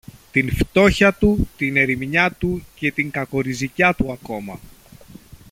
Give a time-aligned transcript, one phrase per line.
[0.31, 4.59] Τη φτώχεια του, την ερημιά του και την κακοριζικιά του ακόμα